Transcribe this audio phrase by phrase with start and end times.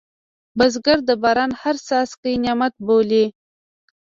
[0.57, 3.25] بزګر د باران هر څاڅکی نعمت بولي